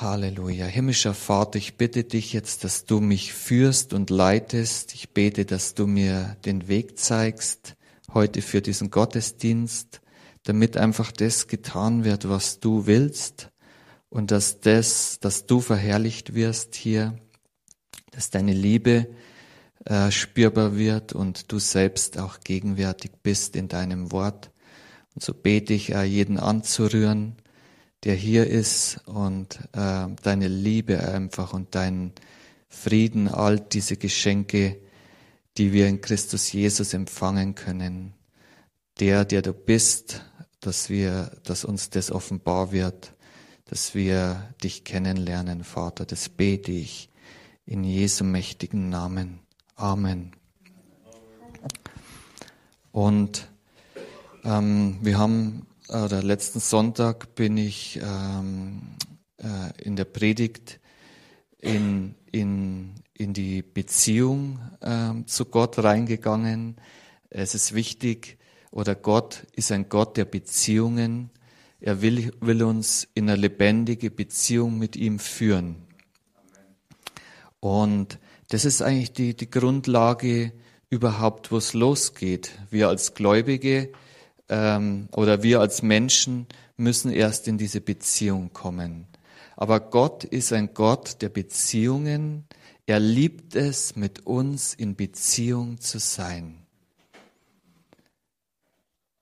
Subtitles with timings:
[0.00, 0.64] Halleluja.
[0.64, 4.94] Himmlischer Vater, ich bitte dich jetzt, dass du mich führst und leitest.
[4.94, 7.76] Ich bete, dass du mir den Weg zeigst
[8.14, 10.00] heute für diesen Gottesdienst,
[10.44, 13.50] damit einfach das getan wird, was du willst
[14.08, 17.18] und dass das, dass du verherrlicht wirst hier,
[18.10, 19.06] dass deine Liebe
[19.84, 24.50] äh, spürbar wird und du selbst auch gegenwärtig bist in deinem Wort.
[25.14, 27.36] Und so bete ich, äh, jeden anzurühren,
[28.04, 32.12] der hier ist und äh, deine Liebe einfach und deinen
[32.68, 34.80] Frieden, all diese Geschenke,
[35.58, 38.14] die wir in Christus Jesus empfangen können.
[39.00, 40.22] Der, der du bist,
[40.60, 43.14] dass wir, dass uns das offenbar wird,
[43.66, 46.04] dass wir dich kennenlernen, Vater.
[46.06, 47.10] Das bete ich
[47.66, 49.40] in Jesu mächtigen Namen.
[49.76, 50.32] Amen.
[52.92, 53.48] Und
[54.44, 58.80] ähm, wir haben oder letzten Sonntag bin ich ähm,
[59.38, 60.78] äh, in der Predigt
[61.58, 66.76] in, in, in die Beziehung ähm, zu Gott reingegangen.
[67.28, 68.38] Es ist wichtig,
[68.70, 71.30] oder Gott ist ein Gott der Beziehungen.
[71.80, 75.76] Er will, will uns in eine lebendige Beziehung mit ihm führen.
[77.58, 80.52] Und das ist eigentlich die, die Grundlage
[80.88, 82.52] überhaupt, wo es losgeht.
[82.70, 83.90] Wir als Gläubige
[84.50, 89.06] ähm, oder wir als Menschen müssen erst in diese Beziehung kommen.
[89.56, 92.46] Aber Gott ist ein Gott der Beziehungen.
[92.86, 96.66] Er liebt es, mit uns in Beziehung zu sein.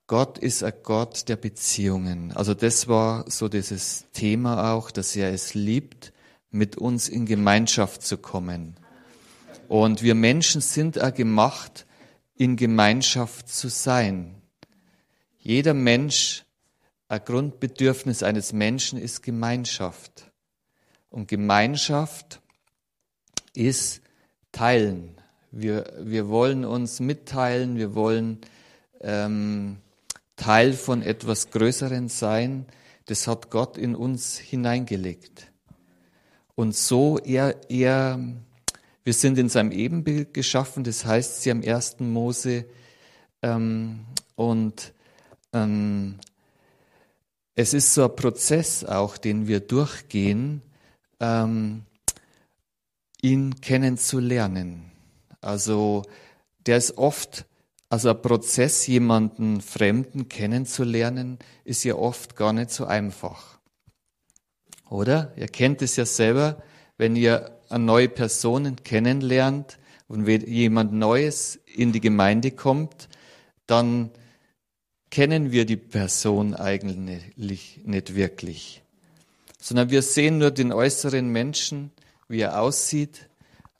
[0.07, 2.31] Gott ist ein Gott der Beziehungen.
[2.31, 6.13] Also das war so dieses Thema auch, dass er es liebt,
[6.49, 8.75] mit uns in Gemeinschaft zu kommen.
[9.67, 11.85] Und wir Menschen sind auch gemacht,
[12.35, 14.38] in Gemeinschaft zu sein.
[15.49, 16.45] Jeder Mensch,
[17.07, 20.31] ein Grundbedürfnis eines Menschen ist Gemeinschaft.
[21.09, 22.39] Und Gemeinschaft
[23.55, 24.03] ist
[24.51, 25.19] Teilen.
[25.49, 28.37] Wir, wir wollen uns mitteilen, wir wollen
[29.01, 29.77] ähm,
[30.35, 32.67] Teil von etwas Größeren sein.
[33.05, 35.51] Das hat Gott in uns hineingelegt.
[36.53, 38.19] Und so er, er,
[39.03, 42.65] wir sind in seinem Ebenbild geschaffen, das heißt sie am ersten Mose,
[43.41, 44.93] ähm, und
[45.53, 46.19] ähm,
[47.55, 50.61] es ist so ein Prozess auch, den wir durchgehen,
[51.19, 51.83] ähm,
[53.21, 54.91] ihn kennenzulernen.
[55.41, 56.03] Also
[56.65, 57.45] der ist oft,
[57.89, 63.59] also ein Prozess, jemanden Fremden kennenzulernen, ist ja oft gar nicht so einfach.
[64.89, 65.33] Oder?
[65.35, 66.61] Ihr kennt es ja selber,
[66.97, 69.77] wenn ihr eine neue Person kennenlernt
[70.07, 73.09] und jemand Neues in die Gemeinde kommt,
[73.67, 74.11] dann
[75.09, 78.83] kennen wir die Person eigentlich nicht wirklich,
[79.59, 81.91] sondern wir sehen nur den äußeren Menschen,
[82.27, 83.29] wie er aussieht,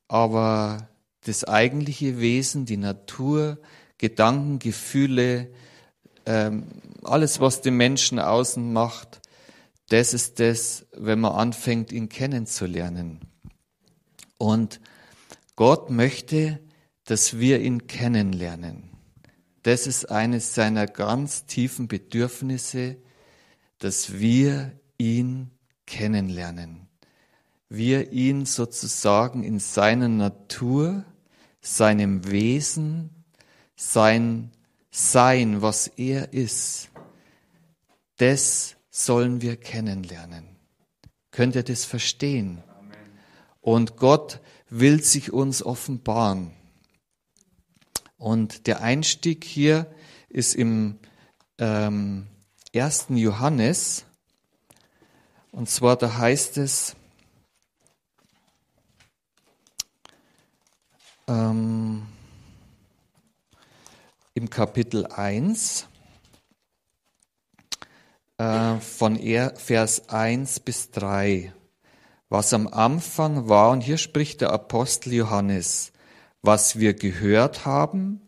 [0.07, 0.89] aber
[1.25, 3.59] das eigentliche Wesen, die Natur,
[3.97, 5.50] Gedanken, Gefühle,
[6.25, 6.66] ähm,
[7.03, 9.22] alles, was den Menschen außen macht,
[9.89, 13.19] das ist das, wenn man anfängt, ihn kennenzulernen.
[14.38, 14.79] Und
[15.56, 16.59] Gott möchte,
[17.06, 18.88] dass wir ihn kennenlernen.
[19.69, 22.96] Das ist eines seiner ganz tiefen Bedürfnisse,
[23.78, 25.52] dass wir ihn
[25.85, 26.88] kennenlernen.
[27.69, 31.06] Wir ihn sozusagen in seiner Natur,
[31.62, 33.12] seinem Wesen,
[33.75, 34.50] sein
[34.90, 36.90] Sein, was er ist,
[38.18, 40.47] das sollen wir kennenlernen.
[41.30, 42.63] Könnt ihr das verstehen?
[43.62, 44.40] Und Gott
[44.72, 46.58] will sich uns offenbaren.
[48.19, 49.88] Und der Einstieg hier
[50.28, 51.00] ist im
[51.57, 52.28] ähm,
[52.75, 53.07] 1.
[53.09, 54.06] Johannes.
[55.52, 56.96] Und zwar da heißt es,
[61.28, 62.06] ähm,
[64.34, 65.88] im Kapitel 1
[68.38, 69.18] äh, von
[69.56, 71.53] Vers 1 bis 3,
[72.28, 75.94] was am Anfang war, und hier spricht der Apostel Johannes,
[76.41, 78.21] was wir gehört haben,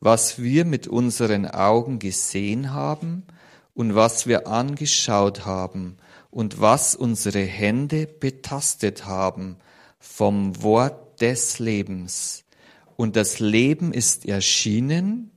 [0.00, 3.24] was wir mit unseren Augen gesehen haben
[3.72, 5.96] und was wir angeschaut haben
[6.30, 9.56] und was unsere Hände betastet haben
[9.98, 12.44] vom Wort des Lebens.
[12.96, 15.30] Und das Leben ist erschienen,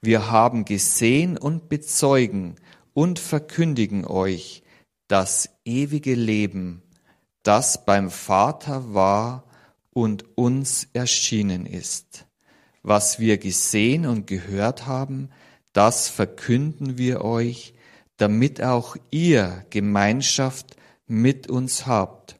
[0.00, 2.56] wir haben gesehen und bezeugen
[2.94, 4.62] und verkündigen euch
[5.08, 6.82] das ewige Leben,
[7.42, 9.47] das beim Vater war
[9.92, 12.26] und uns erschienen ist.
[12.82, 15.30] Was wir gesehen und gehört haben,
[15.72, 17.74] das verkünden wir euch,
[18.16, 20.76] damit auch ihr Gemeinschaft
[21.06, 22.38] mit uns habt.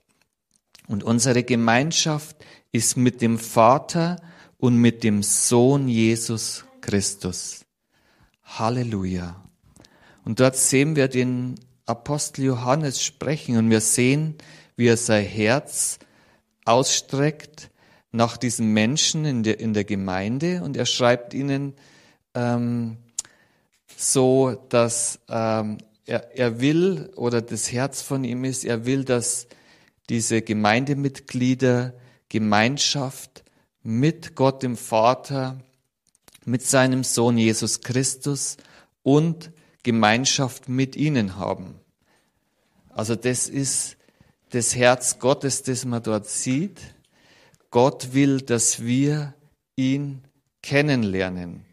[0.86, 2.36] Und unsere Gemeinschaft
[2.72, 4.16] ist mit dem Vater
[4.56, 7.64] und mit dem Sohn Jesus Christus.
[8.42, 9.44] Halleluja.
[10.24, 11.54] Und dort sehen wir den
[11.86, 14.34] Apostel Johannes sprechen und wir sehen,
[14.76, 15.98] wie er sein Herz
[16.68, 17.70] ausstreckt
[18.12, 21.74] nach diesen Menschen in der, in der Gemeinde und er schreibt ihnen
[22.34, 22.96] ähm,
[23.96, 29.46] so, dass ähm, er, er will oder das Herz von ihm ist, er will, dass
[30.08, 31.94] diese Gemeindemitglieder
[32.28, 33.44] Gemeinschaft
[33.82, 35.58] mit Gott dem Vater,
[36.44, 38.56] mit seinem Sohn Jesus Christus
[39.02, 39.50] und
[39.82, 41.78] Gemeinschaft mit ihnen haben.
[42.88, 43.97] Also das ist
[44.50, 46.80] das Herz Gottes, das man dort sieht.
[47.70, 49.34] Gott will, dass wir
[49.76, 50.22] ihn
[50.62, 51.64] kennenlernen,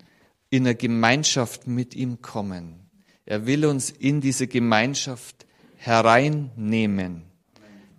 [0.49, 2.89] in eine Gemeinschaft mit ihm kommen.
[3.25, 5.45] Er will uns in diese Gemeinschaft
[5.77, 7.23] hereinnehmen.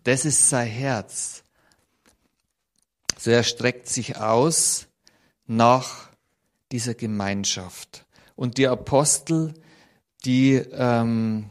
[0.05, 1.43] Das ist sein Herz.
[3.19, 4.87] So er streckt sich aus
[5.47, 6.11] nach
[6.71, 8.07] dieser Gemeinschaft.
[8.37, 9.55] Und die Apostel,
[10.25, 11.49] die, ähm,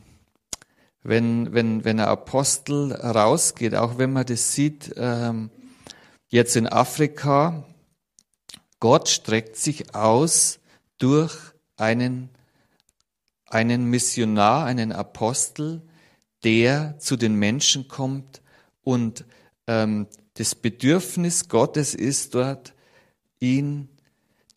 [1.05, 5.51] wenn, wenn, wenn ein Apostel rausgeht, auch wenn man das sieht, ähm,
[6.27, 7.63] jetzt in Afrika,
[8.79, 10.59] Gott streckt sich aus
[10.97, 11.35] durch
[11.77, 12.29] einen
[13.47, 15.81] einen Missionar, einen Apostel,
[16.43, 18.41] der zu den Menschen kommt
[18.81, 19.23] und
[19.67, 22.73] ähm, das Bedürfnis Gottes ist dort,
[23.39, 23.87] ihn,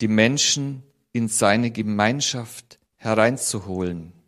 [0.01, 4.18] die Menschen in seine Gemeinschaft hereinzuholen.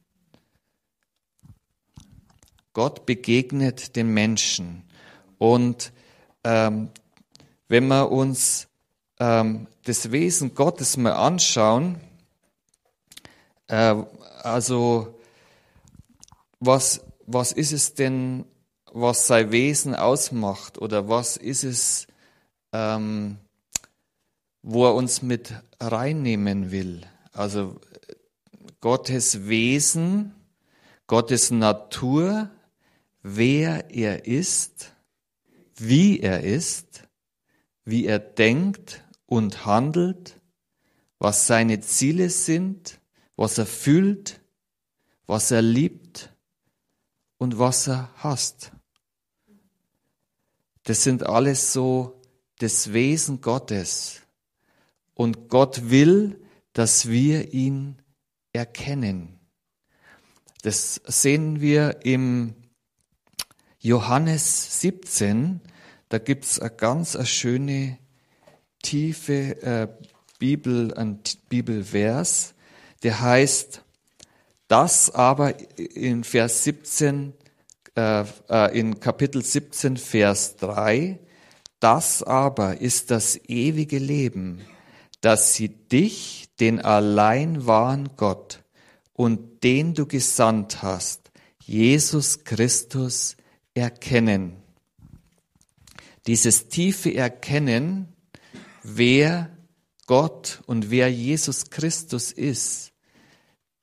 [2.73, 4.83] Gott begegnet den Menschen.
[5.37, 5.91] Und
[6.43, 6.89] ähm,
[7.67, 8.67] wenn wir uns
[9.19, 11.99] ähm, das Wesen Gottes mal anschauen,
[13.67, 13.95] äh,
[14.43, 15.19] also,
[16.59, 18.45] was, was ist es denn,
[18.91, 20.77] was sein Wesen ausmacht?
[20.77, 22.07] Oder was ist es,
[22.73, 23.37] ähm,
[24.61, 27.01] wo er uns mit reinnehmen will?
[27.31, 27.79] Also,
[28.81, 30.35] Gottes Wesen,
[31.07, 32.49] Gottes Natur,
[33.23, 34.93] wer er ist,
[35.75, 37.07] wie er ist,
[37.85, 40.39] wie er denkt und handelt,
[41.19, 42.99] was seine Ziele sind,
[43.35, 44.41] was er fühlt,
[45.27, 46.33] was er liebt
[47.37, 48.71] und was er hasst.
[50.83, 52.21] Das sind alles so
[52.59, 54.21] das Wesen Gottes.
[55.13, 56.39] Und Gott will,
[56.73, 58.01] dass wir ihn
[58.53, 59.39] erkennen.
[60.63, 62.55] Das sehen wir im
[63.81, 65.61] Johannes 17.
[66.09, 67.97] Da gibt es eine ganz eine schöne,
[68.81, 69.87] tiefe äh,
[70.39, 71.19] Bibel, ein
[71.49, 72.55] Bibelvers
[73.03, 73.83] der heißt,
[74.67, 77.33] das aber in Vers 17,
[77.95, 81.19] äh, äh, in Kapitel 17, Vers 3,
[81.79, 84.61] das aber ist das ewige Leben,
[85.19, 88.63] dass sie dich, den allein wahren Gott
[89.13, 91.31] und den du gesandt hast,
[91.63, 93.35] Jesus Christus,
[93.73, 94.57] erkennen.
[96.27, 98.13] Dieses tiefe Erkennen,
[98.83, 99.55] wer
[100.05, 102.93] Gott und wer Jesus Christus ist,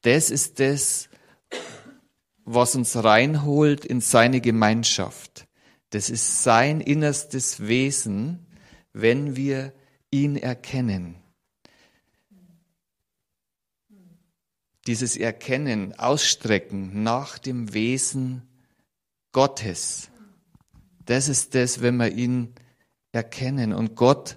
[0.03, 1.09] das ist das,
[2.45, 5.47] was uns reinholt in seine Gemeinschaft.
[5.91, 8.47] Das ist sein innerstes Wesen,
[8.93, 9.73] wenn wir
[10.11, 11.17] ihn erkennen.
[14.87, 18.48] Dieses Erkennen, Ausstrecken nach dem Wesen
[19.39, 20.11] Gottes.
[21.07, 22.57] Das ist das, wenn wir ihn
[23.13, 23.73] erkennen.
[23.73, 24.37] Und Gott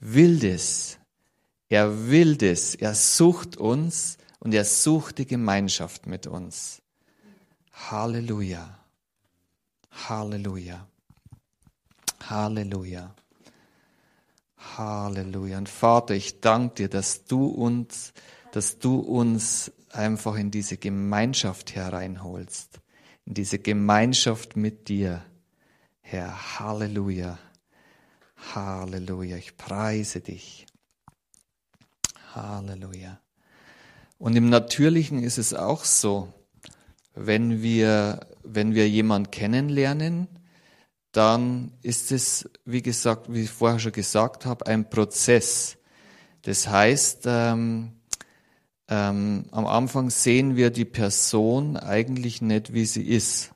[0.00, 0.98] will das.
[1.68, 2.74] Er will das.
[2.74, 6.82] Er sucht uns und er sucht die Gemeinschaft mit uns.
[7.72, 8.76] Halleluja.
[9.92, 10.84] Halleluja.
[12.28, 13.14] Halleluja.
[14.76, 15.58] Halleluja.
[15.58, 18.12] Und Vater, ich danke dir, dass du uns,
[18.50, 22.80] dass du uns einfach in diese Gemeinschaft hereinholst.
[23.30, 25.24] In diese Gemeinschaft mit dir.
[26.00, 27.38] Herr, Halleluja.
[28.56, 29.36] Halleluja.
[29.36, 30.66] Ich preise dich.
[32.34, 33.20] Halleluja.
[34.18, 36.34] Und im Natürlichen ist es auch so,
[37.14, 40.26] wenn wir, wenn wir jemanden kennenlernen,
[41.12, 45.76] dann ist es, wie gesagt, wie ich vorher schon gesagt habe, ein Prozess.
[46.42, 47.92] Das heißt, ähm,
[48.90, 53.52] ähm, am Anfang sehen wir die Person eigentlich nicht, wie sie ist.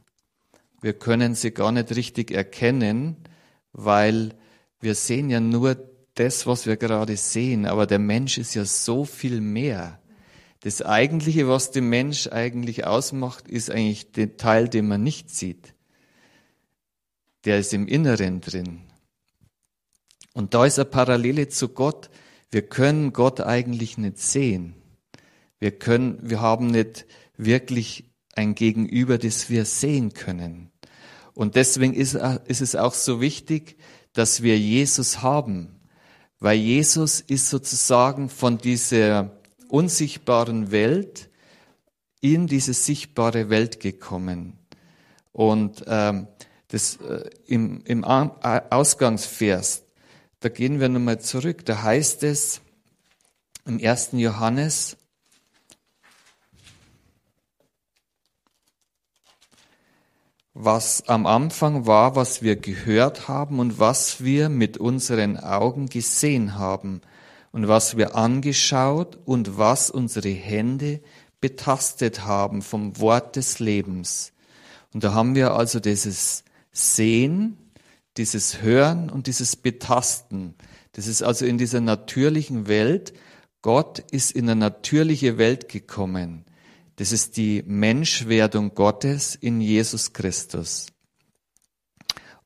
[0.81, 3.17] Wir können sie gar nicht richtig erkennen,
[3.73, 4.35] weil
[4.81, 5.77] wir sehen ja nur
[6.15, 9.99] das, was wir gerade sehen, aber der Mensch ist ja so viel mehr.
[10.61, 15.75] Das Eigentliche, was den Mensch eigentlich ausmacht, ist eigentlich der Teil, den man nicht sieht.
[17.45, 18.81] der ist im Inneren drin.
[20.33, 22.09] Und da ist eine Parallele zu Gott.
[22.51, 24.75] Wir können Gott eigentlich nicht sehen.
[25.65, 27.07] Wir können, wir haben nicht
[27.39, 30.71] wirklich ein Gegenüber, das wir sehen können.
[31.33, 33.79] Und deswegen ist, ist es auch so wichtig,
[34.13, 35.81] dass wir Jesus haben,
[36.39, 41.31] weil Jesus ist sozusagen von dieser unsichtbaren Welt
[42.21, 44.59] in diese sichtbare Welt gekommen.
[45.33, 46.27] Und ähm,
[46.69, 49.85] das äh, im, im Ausgangsvers,
[50.41, 52.61] da gehen wir nochmal zurück, da heißt es
[53.65, 54.99] im ersten Johannes,
[60.55, 66.57] was am Anfang war, was wir gehört haben und was wir mit unseren Augen gesehen
[66.57, 67.01] haben
[67.51, 71.01] und was wir angeschaut und was unsere Hände
[71.41, 74.33] betastet haben vom Wort des Lebens.
[74.93, 77.59] Und da haben wir also dieses Sehen,
[78.17, 80.55] dieses Hören und dieses Betasten.
[80.93, 83.13] Das ist also in dieser natürlichen Welt.
[83.61, 86.45] Gott ist in eine natürliche Welt gekommen.
[86.97, 90.87] Das ist die Menschwerdung Gottes in Jesus Christus.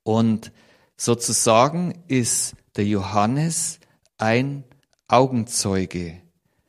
[0.02, 0.52] Und
[0.96, 3.78] sozusagen ist der Johannes
[4.16, 4.64] ein
[5.06, 6.22] Augenzeuge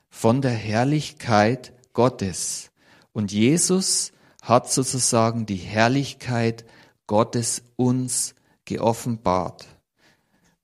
[0.09, 2.71] von der Herrlichkeit Gottes.
[3.13, 6.65] Und Jesus hat sozusagen die Herrlichkeit
[7.07, 9.67] Gottes uns geoffenbart.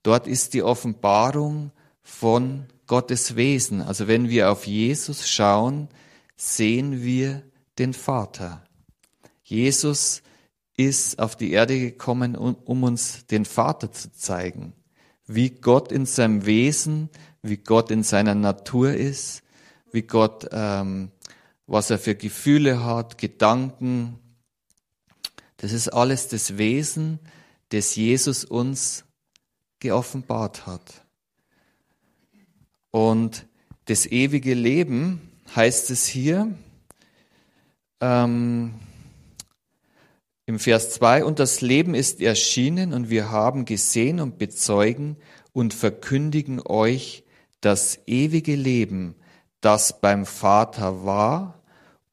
[0.04, 1.72] Dort ist die Offenbarung
[2.04, 3.82] von Gottes Wesen.
[3.82, 5.88] Also wenn wir auf Jesus schauen,
[6.36, 7.44] sehen wir
[7.78, 8.64] den Vater.
[9.44, 10.22] Jesus
[10.78, 14.74] ist auf die Erde gekommen, um uns den Vater zu zeigen,
[15.26, 17.10] wie Gott in seinem Wesen,
[17.42, 19.44] wie Gott in seiner Natur ist,
[19.92, 21.12] wie Gott, ähm,
[21.68, 24.20] was er für Gefühle hat, Gedanken.
[25.58, 27.20] Das ist alles das Wesen,
[27.70, 29.06] das Jesus uns
[29.80, 31.06] geoffenbart hat.
[32.92, 33.46] Und
[33.86, 36.54] das ewige Leben, heißt es hier
[38.02, 38.76] ähm,
[40.46, 45.18] im Vers 2, und das Leben ist erschienen und wir haben gesehen und bezeugen
[45.54, 47.24] und verkündigen euch
[47.62, 49.16] das ewige Leben,
[49.62, 51.64] das beim Vater war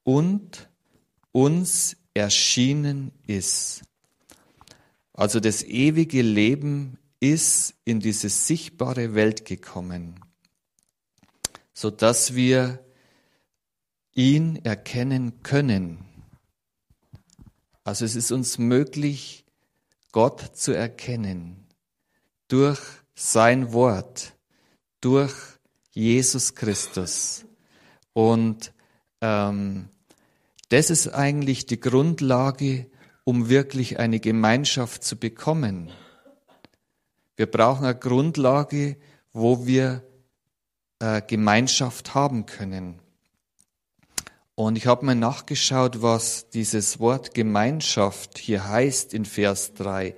[0.02, 0.70] und
[1.32, 3.82] uns erschienen ist.
[5.12, 10.18] Also das ewige Leben ist in diese sichtbare Welt gekommen,
[11.74, 12.81] so dass wir
[14.14, 16.04] ihn erkennen können.
[17.84, 19.44] Also es ist uns möglich,
[20.12, 21.66] Gott zu erkennen
[22.48, 22.80] durch
[23.14, 24.34] sein Wort,
[25.00, 25.34] durch
[25.90, 27.44] Jesus Christus.
[28.12, 28.72] Und
[29.20, 29.88] ähm,
[30.68, 32.90] das ist eigentlich die Grundlage,
[33.24, 35.90] um wirklich eine Gemeinschaft zu bekommen.
[37.36, 38.96] Wir brauchen eine Grundlage,
[39.32, 40.02] wo wir
[40.98, 43.00] äh, Gemeinschaft haben können.
[44.54, 50.14] Und ich habe mal nachgeschaut, was dieses Wort Gemeinschaft hier heißt in Vers 3.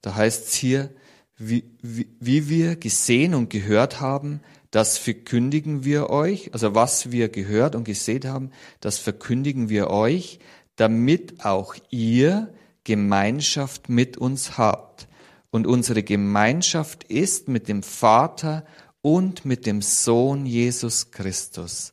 [0.00, 0.90] Da heißt es hier,
[1.36, 7.28] wie, wie, wie wir gesehen und gehört haben, das verkündigen wir euch, also was wir
[7.28, 8.50] gehört und gesehen haben,
[8.80, 10.40] das verkündigen wir euch,
[10.76, 12.52] damit auch ihr
[12.84, 15.08] Gemeinschaft mit uns habt.
[15.50, 18.64] Und unsere Gemeinschaft ist mit dem Vater
[19.02, 21.92] und mit dem Sohn Jesus Christus.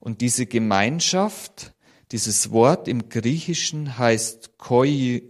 [0.00, 1.74] Und diese Gemeinschaft,
[2.10, 5.22] dieses Wort im Griechischen heißt koi,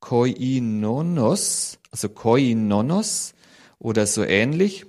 [0.00, 3.34] koinonos, also koinonos
[3.78, 4.86] oder so ähnlich.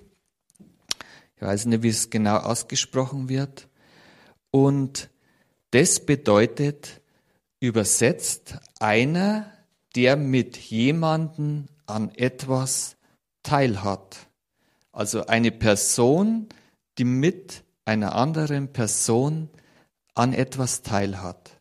[1.35, 3.69] Ich weiß nicht, wie es genau ausgesprochen wird.
[4.51, 5.09] Und
[5.71, 7.01] das bedeutet
[7.61, 9.51] übersetzt einer,
[9.95, 12.97] der mit jemanden an etwas
[13.43, 14.27] teilhat.
[14.91, 16.49] Also eine Person,
[16.97, 19.49] die mit einer anderen Person
[20.13, 21.59] an etwas teilhat.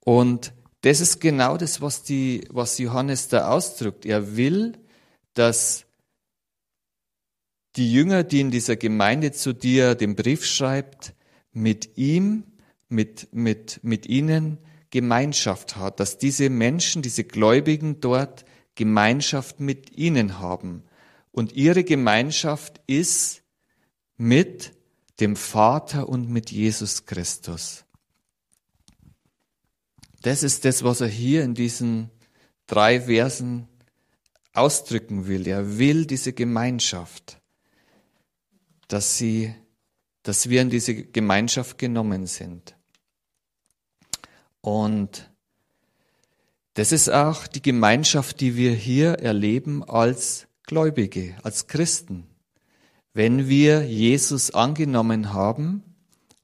[0.00, 0.52] Und
[0.82, 4.04] das ist genau das, was, die, was Johannes da ausdrückt.
[4.04, 4.78] Er will,
[5.34, 5.86] dass
[7.76, 11.14] die Jünger, die in dieser Gemeinde zu dir den Brief schreibt,
[11.52, 12.44] mit ihm,
[12.88, 14.58] mit, mit, mit ihnen
[14.90, 20.82] Gemeinschaft hat, dass diese Menschen, diese Gläubigen dort Gemeinschaft mit ihnen haben.
[21.32, 23.42] Und ihre Gemeinschaft ist
[24.16, 24.72] mit
[25.20, 27.84] dem Vater und mit Jesus Christus.
[30.22, 32.10] Das ist das, was er hier in diesen
[32.66, 33.68] drei Versen
[34.52, 35.46] ausdrücken will.
[35.46, 37.40] Er will diese Gemeinschaft,
[38.88, 39.54] dass sie,
[40.22, 42.74] dass wir in diese Gemeinschaft genommen sind.
[44.60, 45.30] Und
[46.74, 52.28] Das ist auch die Gemeinschaft, die wir hier erleben als Gläubige, als Christen.
[53.12, 55.82] Wenn wir Jesus angenommen haben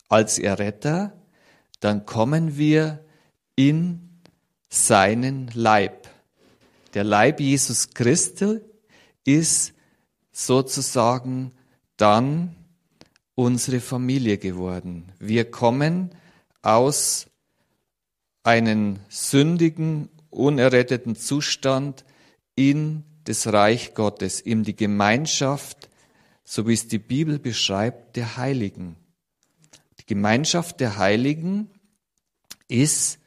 [0.08, 1.12] als Erretter,
[1.78, 3.04] dann kommen wir
[3.54, 4.18] in
[4.68, 6.08] seinen Leib.
[6.94, 8.62] Der Leib Jesus Christi
[9.22, 9.74] ist
[10.32, 11.52] sozusagen
[11.96, 12.56] dann
[13.36, 15.12] unsere Familie geworden.
[15.20, 16.10] Wir kommen
[16.62, 17.28] aus
[18.42, 22.04] einem sündigen, unerretteten Zustand
[22.56, 25.90] in das Reich Gottes, in die Gemeinschaft,
[26.44, 28.96] so wie es die Bibel beschreibt, der Heiligen.
[30.00, 31.70] Die Gemeinschaft der Heiligen
[32.68, 33.18] ist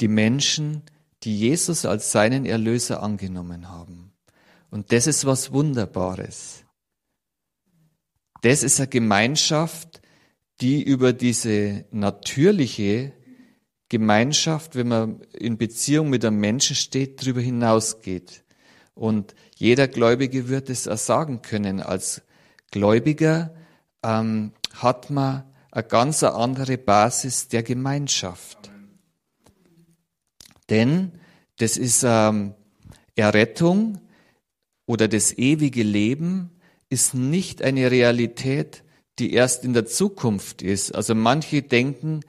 [0.00, 0.82] die Menschen,
[1.22, 4.12] die Jesus als seinen Erlöser angenommen haben.
[4.70, 6.64] Und das ist was Wunderbares.
[8.42, 10.02] Das ist eine Gemeinschaft,
[10.60, 13.12] die über diese natürliche
[13.88, 18.43] Gemeinschaft, wenn man in Beziehung mit einem Menschen steht, darüber hinausgeht.
[18.94, 21.80] Und jeder Gläubige wird es auch sagen können.
[21.80, 22.22] Als
[22.70, 23.54] Gläubiger
[24.02, 28.70] ähm, hat man eine ganz andere Basis der Gemeinschaft.
[30.70, 31.12] Denn
[31.56, 32.54] das ist ähm,
[33.16, 34.00] Errettung
[34.86, 36.50] oder das ewige Leben
[36.88, 38.84] ist nicht eine Realität,
[39.18, 40.94] die erst in der Zukunft ist.
[40.94, 42.20] Also manche denken,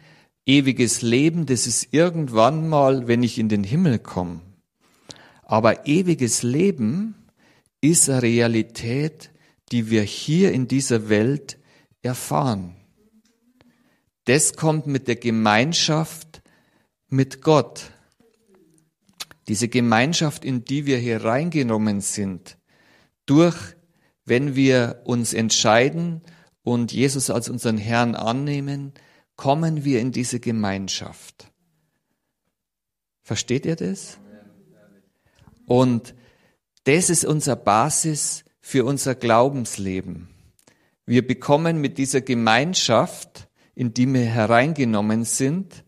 [0.45, 4.41] ewiges Leben, das ist irgendwann mal, wenn ich in den Himmel komme.
[5.45, 7.15] Aber ewiges Leben
[7.79, 9.31] ist eine Realität,
[9.71, 11.59] die wir hier in dieser Welt
[12.01, 12.75] erfahren.
[14.25, 16.41] Das kommt mit der Gemeinschaft
[17.09, 17.91] mit Gott.
[19.47, 22.57] Diese Gemeinschaft, in die wir hier reingenommen sind,
[23.27, 23.55] durch,
[24.25, 26.21] wenn wir uns entscheiden
[26.63, 28.93] und Jesus als unseren Herrn annehmen,
[29.35, 31.51] kommen wir in diese Gemeinschaft.
[33.21, 34.19] Versteht ihr das?
[35.65, 36.15] Und
[36.83, 40.29] das ist unsere Basis für unser Glaubensleben.
[41.05, 45.83] Wir bekommen mit dieser Gemeinschaft, in die wir hereingenommen sind,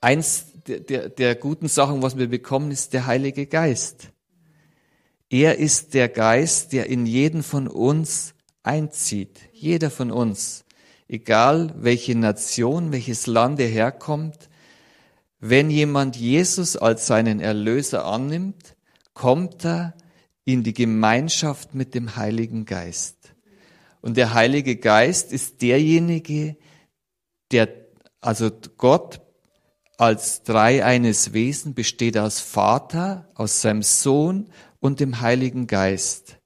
[0.00, 4.12] eins der, der, der guten Sachen, was wir bekommen, ist der Heilige Geist.
[5.28, 9.40] Er ist der Geist, der in jeden von uns einzieht.
[9.52, 10.64] Jeder von uns.
[11.08, 14.45] Egal welche Nation, welches Land er herkommt.
[15.38, 18.76] Wenn jemand Jesus als seinen Erlöser annimmt,
[19.12, 19.94] kommt er
[20.44, 23.34] in die Gemeinschaft mit dem Heiligen Geist.
[24.00, 26.56] Und der Heilige Geist ist derjenige,
[27.50, 27.68] der,
[28.20, 29.20] also Gott
[29.98, 36.38] als dreieines Wesen besteht aus Vater, aus seinem Sohn und dem Heiligen Geist.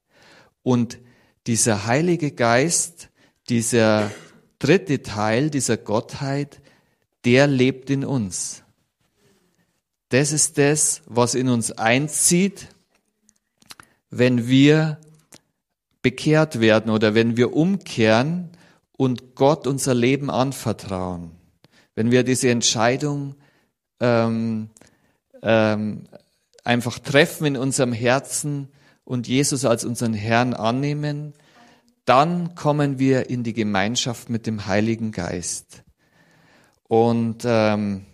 [0.63, 0.99] Und
[1.47, 3.11] dieser Heilige Geist,
[3.49, 4.11] dieser
[4.59, 6.61] dritte Teil dieser Gottheit,
[7.25, 8.63] der lebt in uns.
[10.11, 12.67] Das ist das, was in uns einzieht,
[14.11, 14.99] wenn wir
[16.03, 18.51] bekehrt werden oder wenn wir umkehren
[18.97, 21.31] und Gott unser Leben anvertrauen.
[21.95, 23.37] Wenn wir diese Entscheidung
[24.01, 24.71] ähm,
[25.43, 26.09] ähm,
[26.65, 28.69] einfach treffen in unserem Herzen
[29.05, 31.35] und Jesus als unseren Herrn annehmen,
[32.05, 35.85] dann kommen wir in die Gemeinschaft mit dem Heiligen Geist.
[36.89, 38.07] Und ähm,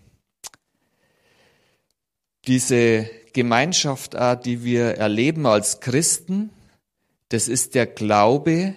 [2.46, 6.50] diese Gemeinschaft, die wir erleben als Christen,
[7.28, 8.74] das ist der Glaube,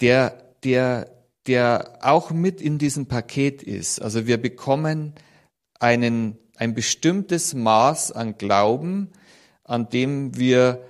[0.00, 1.10] der, der,
[1.46, 4.00] der auch mit in diesem Paket ist.
[4.00, 5.12] Also wir bekommen
[5.78, 9.10] einen, ein bestimmtes Maß an Glauben,
[9.64, 10.82] an dem wir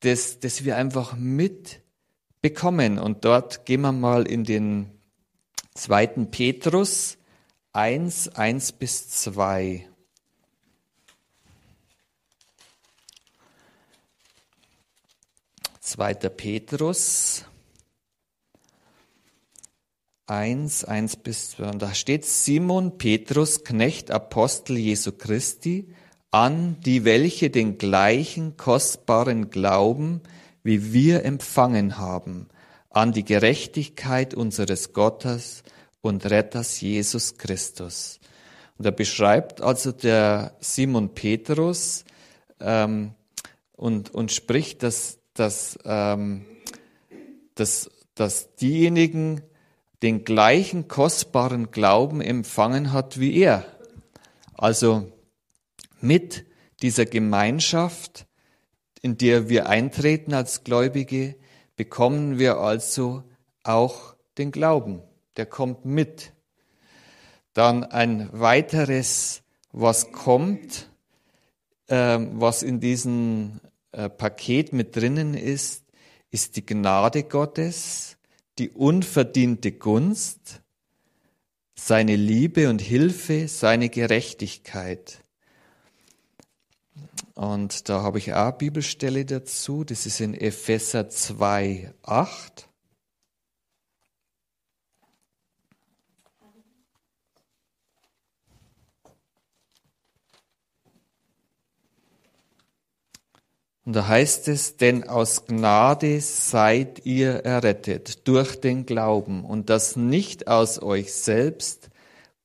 [0.00, 2.98] das, das wir einfach mitbekommen.
[2.98, 4.90] Und dort gehen wir mal in den
[5.74, 7.18] zweiten Petrus
[7.72, 9.88] 1, 1 bis 2.
[15.84, 17.44] Zweiter Petrus
[20.26, 21.70] 1, 1 bis 2.
[21.70, 25.92] Und da steht Simon Petrus, Knecht, Apostel Jesu Christi,
[26.30, 30.20] an die welche den gleichen kostbaren Glauben
[30.62, 32.46] wie wir empfangen haben,
[32.88, 35.64] an die Gerechtigkeit unseres Gottes
[36.00, 38.20] und Retters Jesus Christus.
[38.78, 42.04] Und er beschreibt also der Simon Petrus
[42.60, 43.14] ähm,
[43.72, 46.46] und, und spricht, dass, dass, ähm,
[47.56, 49.42] dass, dass diejenigen,
[50.00, 53.64] den gleichen kostbaren Glauben empfangen hat wie er.
[54.54, 55.10] Also
[56.00, 56.46] mit
[56.80, 58.26] dieser Gemeinschaft,
[59.00, 61.34] in der wir eintreten als Gläubige,
[61.74, 63.24] bekommen wir also
[63.64, 65.02] auch den Glauben.
[65.36, 66.32] Der kommt mit.
[67.52, 70.88] Dann ein weiteres was kommt,
[71.88, 73.60] äh, was in diesem
[73.92, 75.84] äh, Paket mit drinnen ist,
[76.30, 78.16] ist die Gnade Gottes,
[78.58, 80.62] die unverdiente Gunst,
[81.74, 85.18] seine Liebe und Hilfe, seine Gerechtigkeit.
[87.34, 92.68] Und da habe ich auch Bibelstelle dazu, das ist in Epheser 2, 8.
[103.84, 109.96] Und da heißt es, denn aus Gnade seid ihr errettet durch den Glauben und das
[109.96, 111.90] nicht aus euch selbst,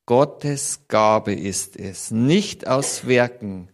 [0.07, 3.67] Gottes Gabe ist es, nicht aus Werken,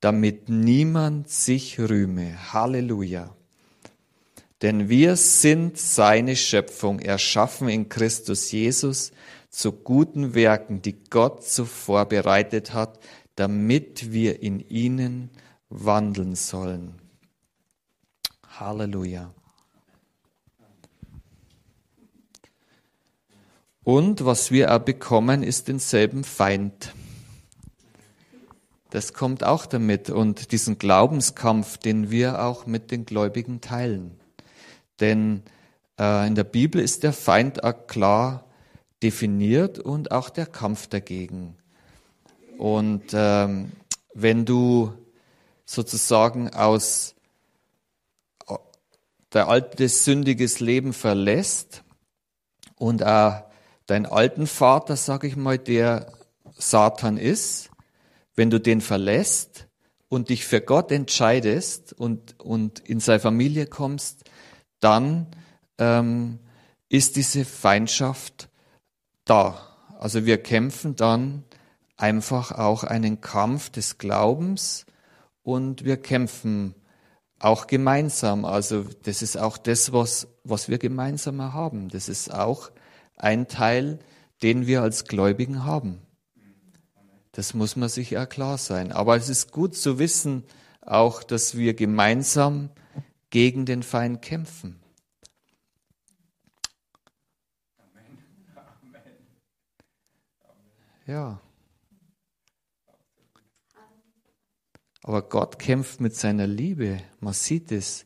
[0.00, 2.52] damit niemand sich rühme.
[2.52, 3.34] Halleluja.
[4.62, 9.10] Denn wir sind seine Schöpfung, erschaffen in Christus Jesus
[9.50, 13.00] zu guten Werken, die Gott zuvor bereitet hat,
[13.34, 15.30] damit wir in ihnen
[15.68, 17.01] wandeln sollen.
[18.58, 19.32] Halleluja.
[23.84, 26.94] Und was wir auch bekommen, ist denselben Feind.
[28.90, 34.20] Das kommt auch damit und diesen Glaubenskampf, den wir auch mit den Gläubigen teilen.
[35.00, 35.42] Denn
[35.98, 38.44] äh, in der Bibel ist der Feind auch klar
[39.02, 41.56] definiert und auch der Kampf dagegen.
[42.58, 43.72] Und ähm,
[44.14, 44.92] wenn du
[45.64, 47.14] sozusagen aus
[49.32, 51.82] dein altes sündiges Leben verlässt
[52.76, 53.42] und auch
[53.86, 56.12] deinen alten Vater, sag ich mal, der
[56.56, 57.70] Satan ist,
[58.36, 59.68] wenn du den verlässt
[60.08, 64.24] und dich für Gott entscheidest und, und in seine Familie kommst,
[64.80, 65.26] dann
[65.78, 66.38] ähm,
[66.88, 68.50] ist diese Feindschaft
[69.24, 69.58] da.
[69.98, 71.44] Also wir kämpfen dann
[71.96, 74.84] einfach auch einen Kampf des Glaubens
[75.42, 76.74] und wir kämpfen
[77.42, 78.44] auch gemeinsam.
[78.44, 81.88] Also das ist auch das, was, was wir gemeinsam haben.
[81.88, 82.70] Das ist auch
[83.16, 83.98] ein Teil,
[84.42, 86.00] den wir als Gläubigen haben.
[87.32, 88.92] Das muss man sich ja klar sein.
[88.92, 90.44] Aber es ist gut zu wissen,
[90.80, 92.70] auch, dass wir gemeinsam
[93.30, 94.78] gegen den Feind kämpfen.
[101.06, 101.40] Ja.
[105.02, 107.00] Aber Gott kämpft mit seiner Liebe.
[107.20, 108.04] Man sieht es.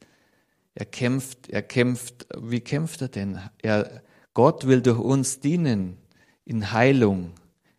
[0.74, 3.40] Er kämpft, er kämpft, wie kämpft er denn?
[3.62, 4.02] Er,
[4.35, 5.98] Gott will durch uns dienen
[6.44, 7.32] in Heilung,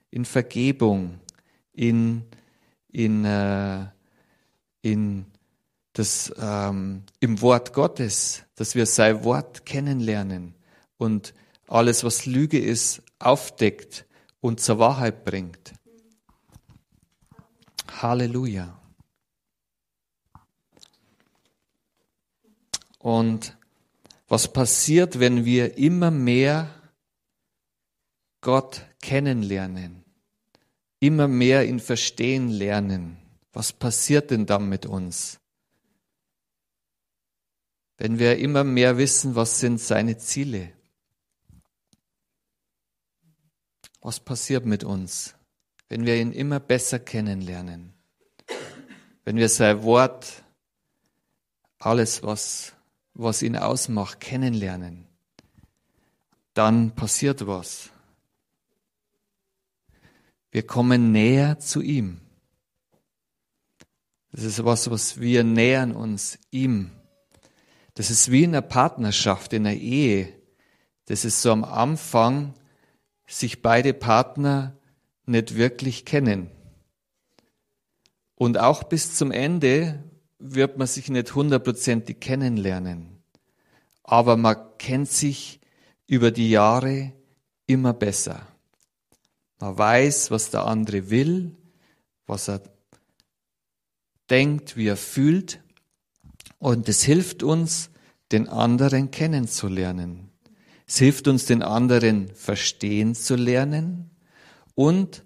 [0.10, 1.20] in Vergebung,
[1.74, 2.24] in,
[2.92, 3.86] in, äh,
[4.82, 5.26] in
[5.94, 10.56] das, ähm, im Wort Gottes, dass wir sein Wort kennenlernen
[10.98, 11.34] und
[11.68, 14.06] alles, was Lüge ist, aufdeckt
[14.42, 15.74] und zur Wahrheit bringt.
[18.02, 18.77] Halleluja.
[23.08, 23.58] Und
[24.28, 26.70] was passiert, wenn wir immer mehr
[28.42, 30.04] Gott kennenlernen,
[31.00, 33.16] immer mehr ihn verstehen lernen?
[33.54, 35.40] Was passiert denn dann mit uns?
[37.98, 40.74] Wenn wir immer mehr wissen, was sind seine Ziele?
[44.02, 45.34] Was passiert mit uns,
[45.88, 47.94] wenn wir ihn immer besser kennenlernen?
[49.24, 50.44] Wenn wir sein Wort,
[51.80, 52.74] alles, was
[53.18, 55.08] was ihn ausmacht, kennenlernen,
[56.54, 57.90] dann passiert was.
[60.52, 62.22] Wir kommen näher zu ihm.
[64.32, 66.92] Das ist was, was wir nähern uns ihm.
[67.96, 70.32] Das ist wie in einer Partnerschaft, in einer Ehe.
[71.06, 72.54] Das ist so am Anfang,
[73.26, 74.78] sich beide Partner
[75.26, 76.52] nicht wirklich kennen.
[78.36, 80.04] Und auch bis zum Ende
[80.40, 83.22] wird man sich nicht hundertprozentig kennenlernen,
[84.04, 85.60] aber man kennt sich
[86.08, 87.14] über die Jahre
[87.66, 88.48] immer besser.
[89.60, 91.56] Man weiß, was der andere will,
[92.26, 92.62] was er
[94.30, 95.62] denkt, wie er fühlt
[96.60, 97.90] und es hilft uns,
[98.32, 100.30] den anderen kennenzulernen.
[100.86, 104.12] Es hilft uns, den anderen verstehen zu lernen
[104.76, 105.24] und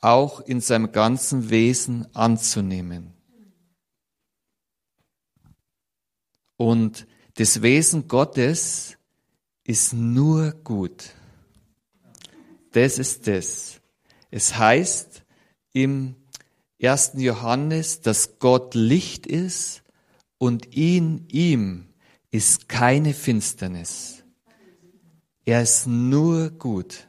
[0.00, 3.15] auch in seinem ganzen Wesen anzunehmen.
[6.56, 8.96] Und das Wesen Gottes
[9.64, 11.10] ist nur gut.
[12.72, 13.80] Das ist das.
[14.30, 15.22] Es heißt
[15.72, 16.14] im
[16.82, 17.12] 1.
[17.16, 19.82] Johannes, dass Gott Licht ist
[20.38, 21.88] und in ihm
[22.30, 24.24] ist keine Finsternis.
[25.44, 27.06] Er ist nur gut.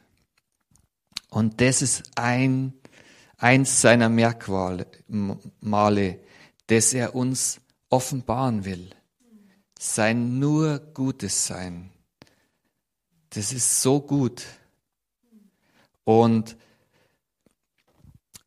[1.28, 2.72] Und das ist ein,
[3.36, 4.86] eins seiner Merkmale,
[6.66, 8.90] das er uns offenbaren will.
[9.78, 11.90] Sein nur Gutes sein.
[13.30, 14.44] Das ist so gut.
[16.02, 16.56] Und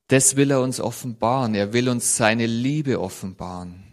[0.08, 1.56] das will er uns offenbaren.
[1.56, 3.84] Er will uns seine Liebe offenbaren.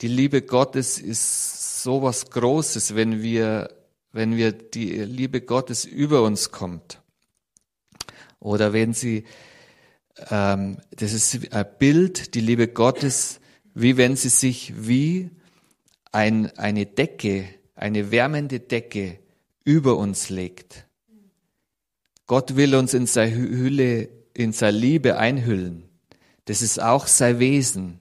[0.00, 3.72] Die Liebe Gottes ist so was Großes, wenn wir,
[4.10, 7.00] wenn wir die Liebe Gottes über uns kommt.
[8.40, 9.24] Oder wenn sie,
[10.30, 13.38] ähm, das ist ein Bild, die Liebe Gottes,
[13.74, 15.30] wie wenn sie sich wie
[16.12, 19.18] ein, eine Decke, eine wärmende Decke
[19.64, 20.86] über uns legt.
[22.26, 25.88] Gott will uns in seine Hülle, in seine Liebe einhüllen.
[26.44, 28.00] Das ist auch sein Wesen.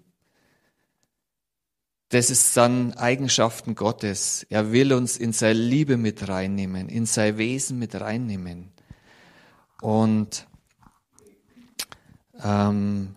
[2.10, 4.46] Das ist dann Eigenschaften Gottes.
[4.50, 8.72] Er will uns in seine Liebe mit reinnehmen, in sein Wesen mit reinnehmen.
[9.82, 10.48] Und
[12.44, 13.16] ähm,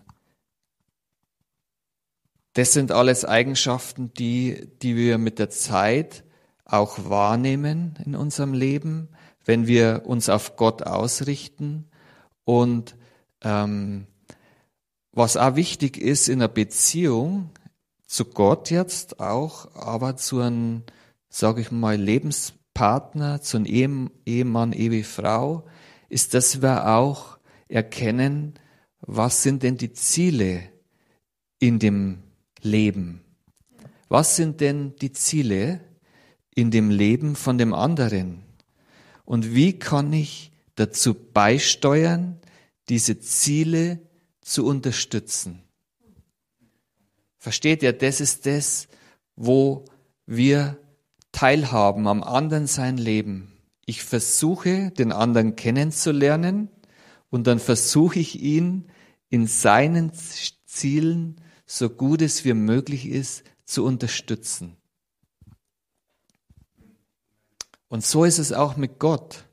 [2.53, 6.23] das sind alles Eigenschaften, die, die wir mit der Zeit
[6.65, 9.09] auch wahrnehmen in unserem Leben,
[9.45, 11.89] wenn wir uns auf Gott ausrichten.
[12.45, 12.95] Und
[13.41, 14.07] ähm,
[15.11, 17.49] was auch wichtig ist in einer Beziehung
[18.05, 20.83] zu Gott jetzt auch, aber zu einem,
[21.29, 25.65] sage ich mal, Lebenspartner, zu einem Ehemann, Ehefrau,
[26.09, 27.37] ist, dass wir auch
[27.67, 28.53] erkennen,
[28.99, 30.63] was sind denn die Ziele
[31.59, 32.22] in dem
[32.63, 33.21] Leben?
[34.09, 35.81] Was sind denn die Ziele
[36.55, 38.43] in dem Leben von dem anderen?
[39.25, 42.39] Und wie kann ich dazu beisteuern,
[42.89, 43.99] diese Ziele
[44.41, 45.63] zu unterstützen?
[47.37, 48.87] Versteht ihr, das ist das,
[49.35, 49.85] wo
[50.25, 50.77] wir
[51.31, 53.51] teilhaben am anderen sein Leben.
[53.85, 56.69] Ich versuche, den anderen kennenzulernen
[57.29, 58.85] und dann versuche ich ihn
[59.29, 61.41] in seinen Zielen,
[61.73, 64.77] so gut es wie möglich ist, zu unterstützen.
[67.87, 69.45] Und so ist es auch mit Gott.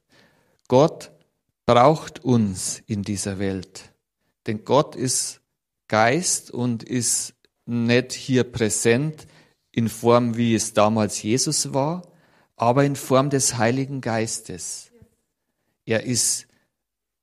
[0.69, 1.13] Gott
[1.65, 3.95] braucht uns in dieser Welt.
[4.47, 5.41] Denn Gott ist
[5.89, 7.33] Geist und ist
[7.65, 9.27] nicht hier präsent
[9.71, 12.03] in Form, wie es damals Jesus war,
[12.55, 14.93] aber in Form des Heiligen Geistes.
[15.87, 16.49] Er ist,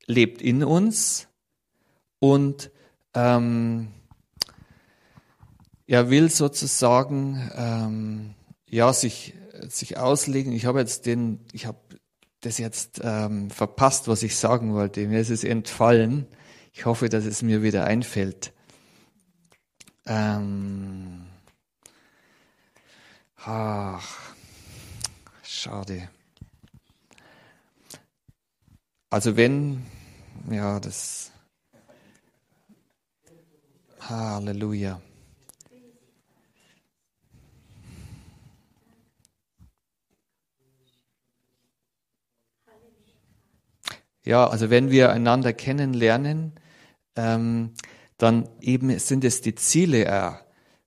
[0.06, 1.28] lebt in uns
[2.18, 2.72] und
[3.14, 3.92] ähm,
[5.88, 8.34] er will sozusagen ähm,
[8.68, 9.34] ja sich
[9.68, 10.52] sich auslegen.
[10.52, 11.80] Ich habe jetzt den, ich habe
[12.40, 15.04] das jetzt ähm, verpasst, was ich sagen wollte.
[15.08, 16.26] Mir ist es entfallen.
[16.72, 18.52] Ich hoffe, dass es mir wieder einfällt.
[20.06, 21.26] Ähm,
[23.36, 24.16] ach,
[25.42, 26.08] schade.
[29.10, 29.84] Also wenn,
[30.50, 31.32] ja, das,
[34.00, 35.00] Halleluja.
[44.28, 46.52] Ja, also wenn wir einander kennenlernen,
[47.16, 47.70] ähm,
[48.18, 50.32] dann eben sind es die Ziele, äh,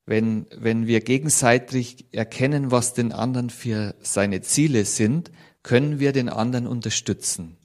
[0.05, 5.31] wenn, wenn wir gegenseitig erkennen, was den anderen für seine Ziele sind,
[5.63, 7.57] können wir den anderen unterstützen.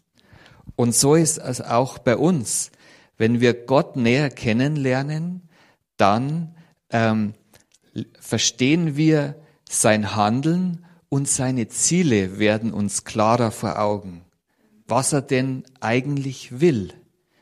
[0.76, 2.70] Und so ist es auch bei uns.
[3.18, 5.46] Wenn wir Gott näher kennenlernen,
[5.98, 6.54] dann
[6.88, 7.34] ähm,
[8.18, 9.34] verstehen wir
[9.68, 14.25] sein Handeln und seine Ziele werden uns klarer vor Augen.
[14.86, 16.92] Was er denn eigentlich will,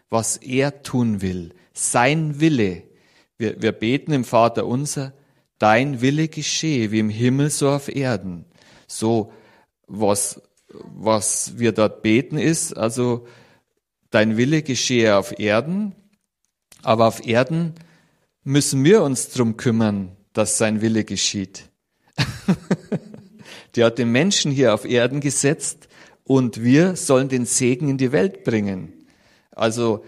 [0.09, 2.85] was er tun will, sein Wille.
[3.37, 5.12] Wir, wir beten im Vater unser,
[5.59, 8.46] dein Wille geschehe, wie im Himmel, so auf Erden.
[8.87, 9.33] So,
[9.87, 13.26] was, was wir dort beten ist, also
[14.11, 15.94] dein Wille geschehe auf Erden,
[16.83, 17.74] aber auf Erden
[18.44, 21.70] müssen wir uns drum kümmern, dass sein Wille geschieht.
[23.74, 25.84] Der hat den Menschen hier auf Erden gesetzt
[26.24, 29.06] und wir sollen den Segen in die Welt bringen.
[29.52, 30.04] Also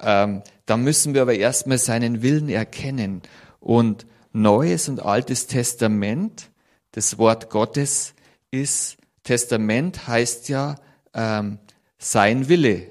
[0.00, 3.22] ähm, da müssen wir aber erstmal seinen Willen erkennen.
[3.60, 6.50] Und Neues und Altes Testament,
[6.92, 8.14] das Wort Gottes
[8.50, 10.76] ist, Testament heißt ja
[11.12, 11.58] ähm,
[11.98, 12.86] sein Wille.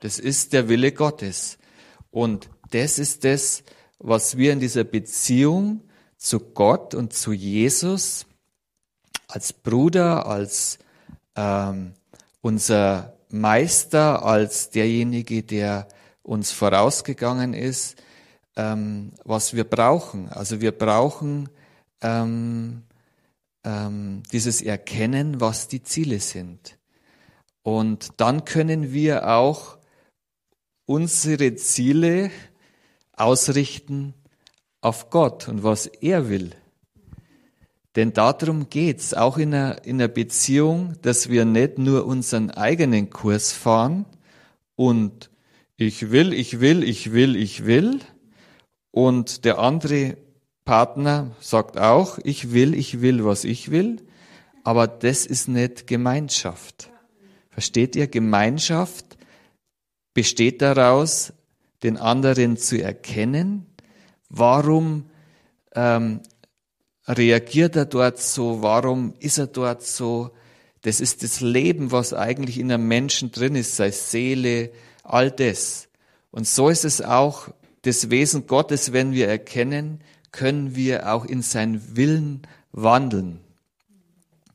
[0.00, 1.58] Das ist der Wille Gottes.
[2.10, 3.62] Und das ist das,
[3.98, 5.82] was wir in dieser Beziehung
[6.16, 8.26] zu Gott und zu Jesus
[9.28, 10.78] als Bruder, als
[11.36, 11.92] ähm,
[12.40, 15.88] unser Meister, als derjenige, der
[16.22, 17.96] uns vorausgegangen ist,
[18.56, 20.28] ähm, was wir brauchen.
[20.30, 21.48] Also wir brauchen
[22.00, 22.82] ähm,
[23.64, 26.78] ähm, dieses Erkennen, was die Ziele sind.
[27.62, 29.78] Und dann können wir auch
[30.86, 32.30] unsere Ziele
[33.12, 34.14] ausrichten
[34.80, 36.54] auf Gott und was er will.
[37.96, 43.08] Denn darum geht's auch in einer, in einer Beziehung, dass wir nicht nur unseren eigenen
[43.08, 44.04] Kurs fahren
[44.74, 45.30] und
[45.78, 48.00] ich will, ich will, ich will, ich will
[48.90, 50.18] und der andere
[50.66, 54.02] Partner sagt auch, ich will, ich will, was ich will,
[54.62, 56.90] aber das ist nicht Gemeinschaft.
[57.48, 58.08] Versteht ihr?
[58.08, 59.16] Gemeinschaft
[60.12, 61.32] besteht daraus,
[61.82, 63.64] den anderen zu erkennen.
[64.28, 65.04] Warum
[65.74, 66.20] ähm,
[67.08, 68.62] reagiert er dort so?
[68.62, 70.30] Warum ist er dort so?
[70.82, 74.70] Das ist das Leben, was eigentlich in einem Menschen drin ist, sei Seele,
[75.02, 75.88] all das.
[76.30, 77.48] Und so ist es auch
[77.82, 80.00] das Wesen Gottes, wenn wir erkennen,
[80.32, 82.42] können wir auch in seinen Willen
[82.72, 83.40] wandeln.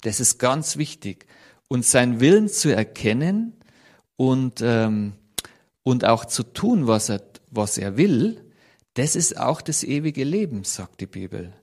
[0.02, 1.26] Das ist ganz wichtig.
[1.68, 3.54] Und seinen Willen zu erkennen
[4.18, 5.14] und, ähm,
[5.84, 8.44] und auch zu tun, was er, was er will,
[8.96, 11.54] das ist auch das ewige Leben, sagt die Bibel.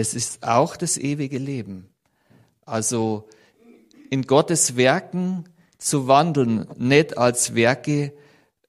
[0.00, 1.90] Das ist auch das ewige Leben.
[2.64, 3.28] Also
[4.08, 5.44] in Gottes Werken
[5.76, 8.14] zu wandeln, nicht als Werke,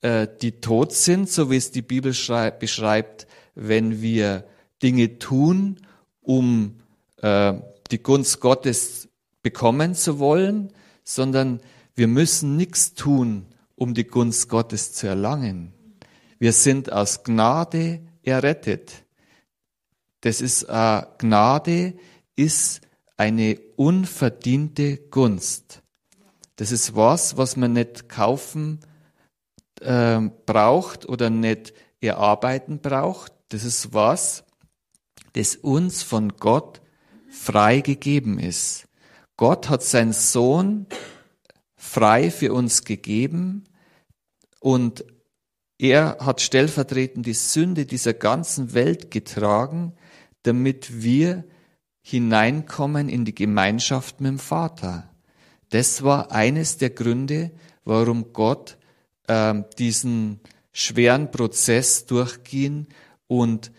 [0.01, 2.13] äh, die tot sind, so wie es die Bibel
[2.59, 4.43] beschreibt, wenn wir
[4.83, 5.77] Dinge tun,
[6.21, 6.81] um
[7.21, 7.53] äh,
[7.91, 9.07] die Gunst Gottes
[9.41, 10.73] bekommen zu wollen,
[11.05, 11.61] sondern
[11.95, 15.71] wir müssen nichts tun, um die Gunst Gottes zu erlangen.
[16.39, 19.05] Wir sind aus Gnade errettet.
[20.21, 21.95] Das ist äh, Gnade
[22.35, 22.81] ist
[23.17, 25.81] eine unverdiente Gunst.
[26.55, 28.79] Das ist was, was man nicht kaufen
[29.81, 33.33] äh, braucht oder nicht erarbeiten braucht.
[33.49, 34.43] Das ist was,
[35.33, 36.81] das uns von Gott
[37.29, 38.87] frei gegeben ist.
[39.37, 40.85] Gott hat seinen Sohn
[41.75, 43.63] frei für uns gegeben
[44.59, 45.03] und
[45.79, 49.93] er hat stellvertretend die Sünde dieser ganzen Welt getragen,
[50.43, 51.43] damit wir
[52.01, 55.09] hineinkommen in die Gemeinschaft mit dem Vater.
[55.69, 57.51] Das war eines der Gründe,
[57.85, 58.77] warum Gott
[59.27, 60.39] äh, diesen
[60.71, 62.87] schweren Prozess durchging
[63.27, 63.71] und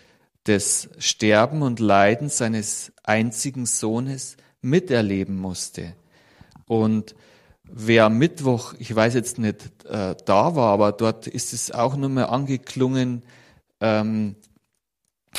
[0.45, 5.95] das Sterben und Leiden seines einzigen Sohnes miterleben musste.
[6.67, 7.15] Und
[7.65, 11.97] wer am Mittwoch, ich weiß jetzt nicht, äh, da war, aber dort ist es auch
[11.97, 13.23] nur mehr angeklungen,
[13.81, 14.37] ähm,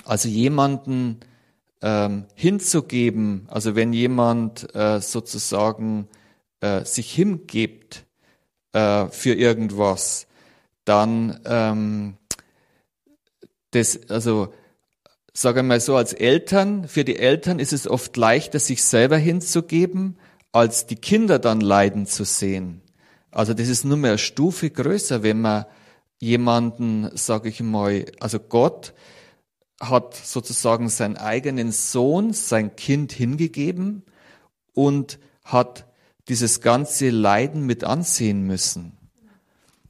[0.06, 1.20] also jemanden
[1.82, 6.08] ähm, hinzugeben, also wenn jemand äh, sozusagen
[6.62, 8.06] äh, sich hingibt
[8.72, 10.28] äh, für irgendwas,
[10.86, 12.18] dann ähm,
[13.72, 14.54] das, also
[15.34, 19.18] sage ich mal so, als Eltern, für die Eltern ist es oft leichter, sich selber
[19.18, 20.18] hinzugeben,
[20.52, 22.82] als die Kinder dann leiden zu sehen.
[23.32, 25.66] Also das ist nur mehr eine Stufe größer, wenn man
[26.20, 28.94] jemanden, sage ich mal, also Gott
[29.80, 34.04] hat sozusagen seinen eigenen Sohn, sein Kind hingegeben
[34.74, 35.86] und hat
[36.30, 38.98] dieses ganze Leiden mit ansehen müssen.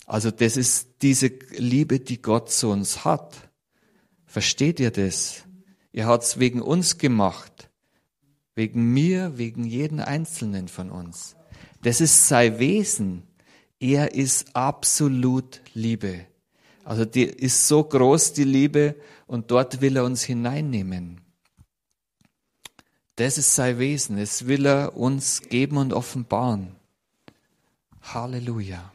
[0.05, 3.49] Also das ist diese Liebe, die Gott zu uns hat.
[4.25, 5.43] Versteht ihr das?
[5.91, 7.69] Er hat's wegen uns gemacht.
[8.55, 11.35] Wegen mir, wegen jeden Einzelnen von uns.
[11.81, 13.23] Das ist sein Wesen.
[13.79, 16.25] Er ist absolut Liebe.
[16.83, 18.95] Also die ist so groß, die Liebe,
[19.33, 21.19] und dort will er uns hineinnehmen.
[23.15, 24.19] Das ist sein Wesen.
[24.19, 26.75] Es will er uns geben und offenbaren.
[28.03, 28.93] Halleluja.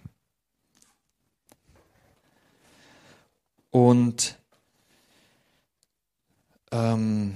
[3.70, 4.38] Und
[6.70, 7.34] ähm,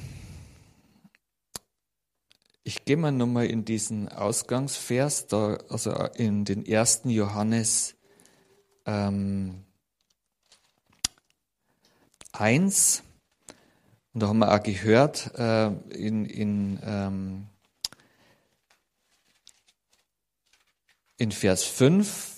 [2.62, 7.96] ich gehe mal nochmal in diesen Ausgangsvers, da, also in den ersten Johannes
[8.86, 9.64] ähm,
[12.32, 13.02] 1.
[14.12, 17.46] Und da haben wir auch gehört äh, in, in, ähm,
[21.16, 22.32] in Vers 5,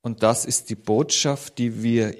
[0.00, 2.16] und das ist die Botschaft, die wir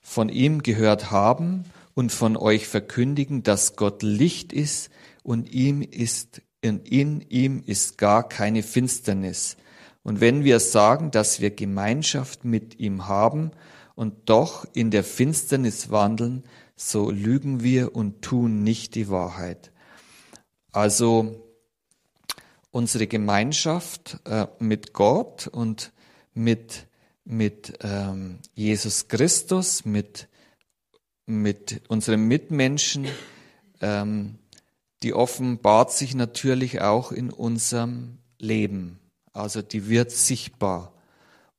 [0.00, 4.90] von ihm gehört haben und von euch verkündigen, dass Gott Licht ist
[5.22, 9.56] und ihm ist, in, in ihm ist gar keine Finsternis.
[10.02, 13.50] Und wenn wir sagen, dass wir Gemeinschaft mit ihm haben
[13.96, 16.44] und doch in der Finsternis wandeln,
[16.76, 19.72] so lügen wir und tun nicht die Wahrheit.
[20.70, 21.44] Also
[22.70, 25.92] unsere Gemeinschaft äh, mit Gott und
[26.34, 26.86] mit,
[27.24, 30.28] mit ähm, Jesus Christus, mit
[31.26, 33.08] mit unseren Mitmenschen,
[33.80, 34.38] ähm,
[35.02, 38.98] die offenbart sich natürlich auch in unserem Leben.
[39.32, 40.94] Also die wird sichtbar.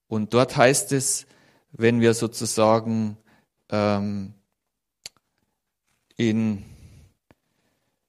[0.07, 1.27] Und dort heißt es,
[1.77, 3.17] wenn wir sozusagen
[3.69, 4.33] ähm,
[6.17, 6.65] in,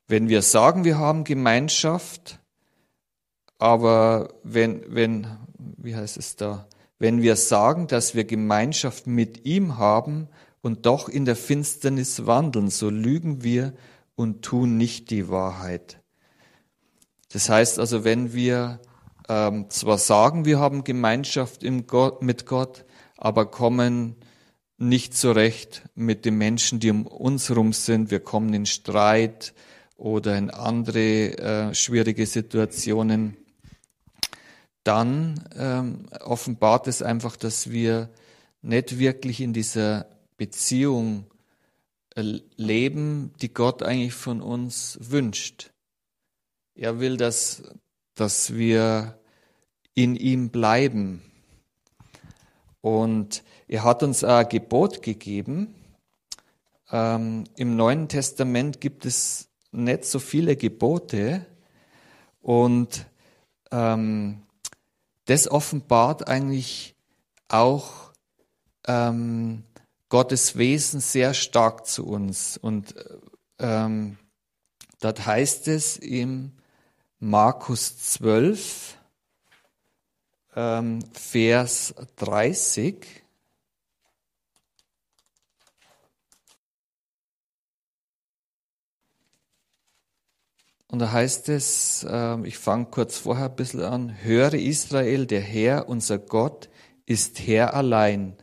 [0.06, 2.40] wenn wir sagen, wir haben Gemeinschaft,
[3.58, 5.26] aber wenn, wenn,
[5.58, 6.66] wie heißt es da,
[6.98, 10.28] wenn wir sagen, dass wir Gemeinschaft mit ihm haben
[10.62, 13.74] und doch in der Finsternis wandeln, so lügen wir
[14.16, 16.00] und tun nicht die Wahrheit.
[17.30, 18.80] Das heißt also, wenn wir
[19.28, 22.84] ähm, zwar sagen, wir haben Gemeinschaft Gott, mit Gott,
[23.18, 24.16] aber kommen
[24.78, 28.10] nicht zurecht mit den Menschen, die um uns herum sind.
[28.10, 29.52] Wir kommen in Streit
[29.96, 33.36] oder in andere äh, schwierige Situationen.
[34.84, 38.08] Dann ähm, offenbart es einfach, dass wir
[38.62, 40.06] nicht wirklich in dieser
[40.36, 41.26] Beziehung
[42.14, 45.72] äh, leben, die Gott eigentlich von uns wünscht.
[46.76, 47.64] Er will, dass,
[48.14, 49.18] dass wir
[49.94, 51.22] in ihm bleiben.
[52.80, 55.74] Und er hat uns ein Gebot gegeben.
[56.90, 61.44] Ähm, Im Neuen Testament gibt es nicht so viele Gebote
[62.40, 63.06] und
[63.70, 64.42] ähm,
[65.26, 66.94] das offenbart eigentlich
[67.48, 68.12] auch
[68.86, 69.64] ähm,
[70.08, 72.56] Gottes Wesen sehr stark zu uns.
[72.56, 72.94] Und
[73.58, 74.16] ähm,
[75.00, 76.52] dort heißt es im
[77.20, 78.97] Markus 12,
[80.58, 83.06] ähm, Vers 30.
[90.90, 95.42] Und da heißt es, äh, ich fange kurz vorher ein bisschen an, höre Israel, der
[95.42, 96.68] Herr, unser Gott,
[97.06, 98.34] ist Herr allein.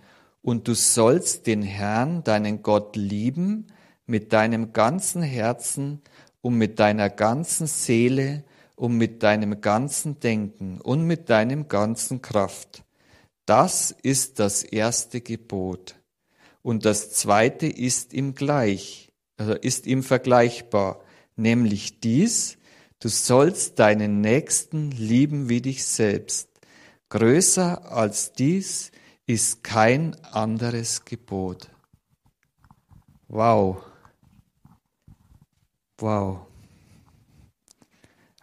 [0.42, 3.68] Und du sollst den Herrn, deinen Gott, lieben
[4.06, 6.02] mit deinem ganzen Herzen
[6.40, 8.46] und mit deiner ganzen Seele
[8.76, 12.84] und mit deinem ganzen Denken und mit deinem ganzen Kraft.
[13.46, 15.96] Das ist das erste Gebot.
[16.62, 21.00] Und das zweite ist ihm gleich, also ist ihm vergleichbar
[21.36, 22.58] nämlich dies,
[23.00, 26.50] du sollst deinen Nächsten lieben wie dich selbst.
[27.10, 28.92] Größer als dies
[29.26, 31.70] ist kein anderes Gebot.
[33.28, 33.84] Wow.
[35.98, 36.48] Wow.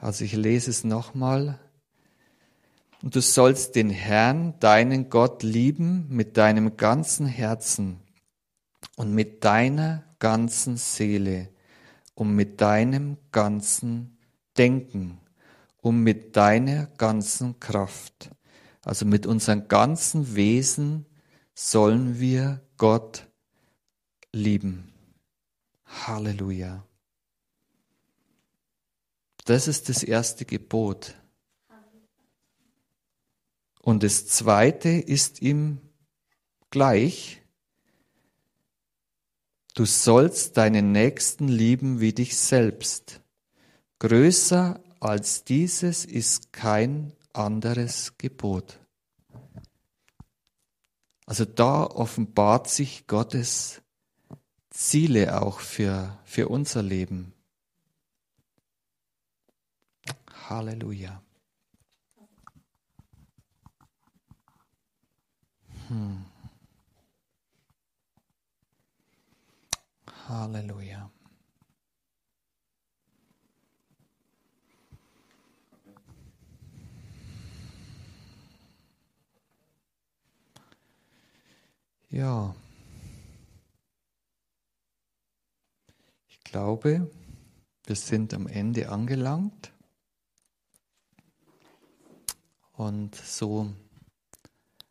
[0.03, 1.59] Also ich lese es nochmal.
[3.03, 8.01] Und du sollst den Herrn, deinen Gott, lieben mit deinem ganzen Herzen
[8.97, 11.49] und mit deiner ganzen Seele
[12.15, 14.19] um mit deinem ganzen
[14.57, 15.21] Denken,
[15.81, 18.31] um mit deiner ganzen Kraft,
[18.85, 21.07] also mit unserem ganzen Wesen
[21.55, 23.27] sollen wir Gott
[24.33, 24.93] lieben.
[25.85, 26.85] Halleluja.
[29.45, 31.15] Das ist das erste Gebot.
[33.81, 35.81] Und das zweite ist ihm
[36.71, 37.43] gleich,
[39.75, 43.23] Du sollst deinen Nächsten lieben wie dich selbst.
[44.01, 48.79] Größer als dieses ist kein anderes Gebot.
[51.25, 53.81] Also da offenbart sich Gottes
[54.69, 57.33] Ziele auch für, für unser Leben.
[60.49, 61.23] Halleluja.
[65.89, 66.25] Hm.
[70.29, 71.11] Halleluja.
[82.11, 82.55] Ja.
[86.29, 87.11] Ich glaube,
[87.85, 89.72] wir sind am Ende angelangt.
[92.83, 93.73] Und so,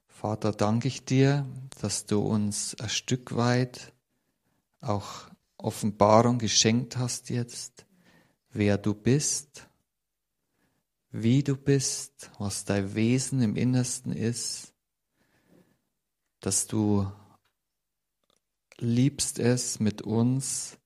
[0.08, 1.46] Vater, danke ich dir,
[1.82, 3.92] dass du uns ein Stück weit
[4.80, 5.28] auch
[5.58, 7.86] Offenbarung geschenkt hast jetzt,
[8.54, 9.68] wer du bist,
[11.12, 14.74] wie du bist, was dein Wesen im Innersten ist,
[16.40, 17.12] dass du
[18.78, 20.78] liebst es, mit uns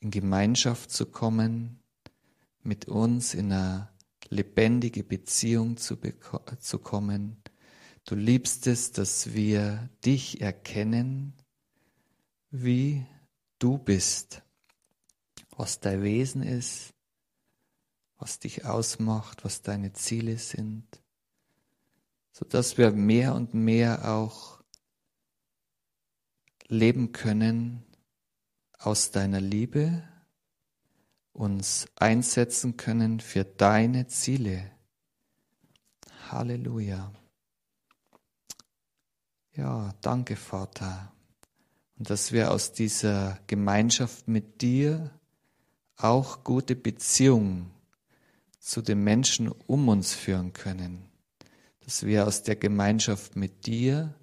[0.00, 1.78] in Gemeinschaft zu kommen,
[2.64, 3.90] mit uns in eine
[4.30, 5.98] lebendige Beziehung zu,
[6.58, 7.42] zu kommen.
[8.04, 11.34] Du liebst es, dass wir dich erkennen,
[12.50, 13.06] wie
[13.58, 14.42] du bist,
[15.56, 16.94] was dein Wesen ist,
[18.16, 21.02] was dich ausmacht, was deine Ziele sind,
[22.32, 24.62] so dass wir mehr und mehr auch
[26.68, 27.84] leben können
[28.78, 30.02] aus deiner Liebe,
[31.38, 34.72] uns einsetzen können für deine Ziele.
[36.30, 37.12] Halleluja.
[39.54, 41.12] Ja, danke, Vater.
[41.96, 45.12] Und dass wir aus dieser Gemeinschaft mit dir
[45.96, 47.70] auch gute Beziehungen
[48.58, 51.08] zu den Menschen um uns führen können.
[51.80, 54.14] Dass wir aus der Gemeinschaft mit dir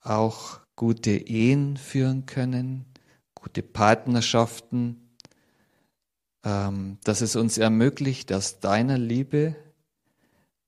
[0.00, 2.86] auch gute Ehen führen können,
[3.34, 5.09] gute Partnerschaften,
[6.44, 9.56] ähm, dass es uns ermöglicht, aus deiner Liebe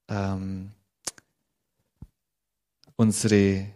[0.08, 0.72] ähm,
[2.96, 3.66] unsere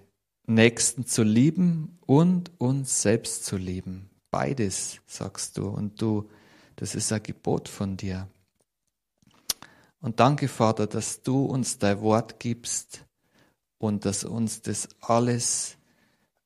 [0.47, 4.11] Nächsten zu lieben und uns selbst zu lieben.
[4.31, 5.69] Beides, sagst du.
[5.69, 6.29] Und du,
[6.77, 8.29] das ist ein Gebot von dir.
[10.01, 13.05] Und danke, Vater, dass du uns dein Wort gibst
[13.79, 15.77] und dass uns das alles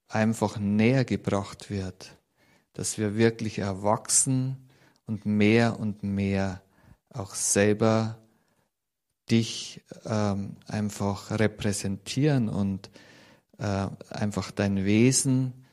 [0.08, 2.16] einfach näher gebracht wird,
[2.72, 4.69] dass wir wirklich erwachsen
[5.10, 6.62] und mehr und mehr
[7.12, 8.16] auch selber
[9.28, 12.90] dich ähm, einfach repräsentieren und
[13.58, 15.66] äh, einfach dein Wesen,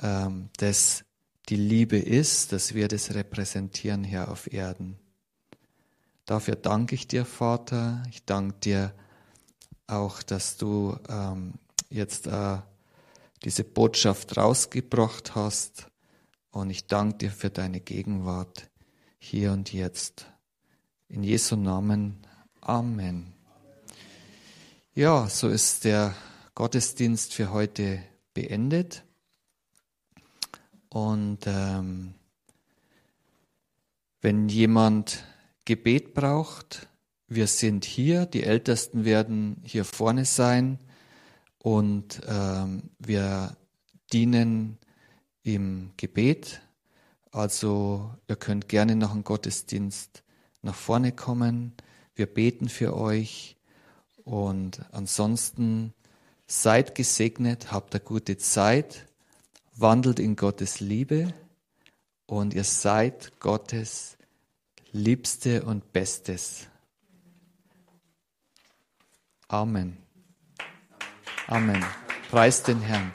[0.00, 1.04] ähm, das
[1.48, 4.96] die Liebe ist, dass wir das repräsentieren hier auf Erden.
[6.24, 8.04] Dafür danke ich dir, Vater.
[8.10, 8.94] Ich danke dir
[9.88, 11.54] auch, dass du ähm,
[11.90, 12.58] jetzt äh,
[13.42, 15.87] diese Botschaft rausgebracht hast.
[16.58, 18.68] Und ich danke dir für deine Gegenwart
[19.20, 20.26] hier und jetzt.
[21.08, 22.16] In Jesu Namen.
[22.60, 23.32] Amen.
[24.92, 26.16] Ja, so ist der
[26.56, 28.02] Gottesdienst für heute
[28.34, 29.04] beendet.
[30.88, 32.14] Und ähm,
[34.20, 35.22] wenn jemand
[35.64, 36.88] Gebet braucht,
[37.28, 40.80] wir sind hier, die Ältesten werden hier vorne sein
[41.60, 43.56] und ähm, wir
[44.12, 44.78] dienen
[45.42, 46.60] im Gebet.
[47.30, 50.22] Also ihr könnt gerne nach dem Gottesdienst
[50.62, 51.74] nach vorne kommen.
[52.14, 53.56] Wir beten für euch
[54.24, 55.94] und ansonsten
[56.46, 59.06] seid gesegnet, habt eine gute Zeit,
[59.76, 61.32] wandelt in Gottes Liebe
[62.26, 64.16] und ihr seid Gottes
[64.92, 66.66] Liebste und Bestes.
[69.48, 69.96] Amen.
[71.46, 71.84] Amen.
[72.30, 73.12] Preis den Herrn.